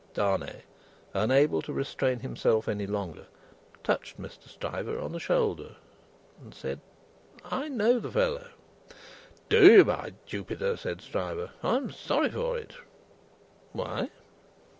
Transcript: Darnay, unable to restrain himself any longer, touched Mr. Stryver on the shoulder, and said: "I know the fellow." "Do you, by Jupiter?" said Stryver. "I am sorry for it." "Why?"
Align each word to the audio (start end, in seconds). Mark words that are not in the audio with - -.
Darnay, 0.15 0.63
unable 1.13 1.61
to 1.61 1.71
restrain 1.71 2.21
himself 2.21 2.67
any 2.67 2.87
longer, 2.87 3.27
touched 3.83 4.19
Mr. 4.19 4.49
Stryver 4.49 4.97
on 4.99 5.11
the 5.11 5.19
shoulder, 5.19 5.75
and 6.41 6.55
said: 6.55 6.81
"I 7.45 7.67
know 7.69 7.99
the 7.99 8.09
fellow." 8.11 8.49
"Do 9.47 9.71
you, 9.71 9.85
by 9.85 10.13
Jupiter?" 10.25 10.75
said 10.75 11.01
Stryver. 11.01 11.51
"I 11.61 11.75
am 11.77 11.91
sorry 11.91 12.29
for 12.31 12.57
it." 12.57 12.73
"Why?" 13.73 14.09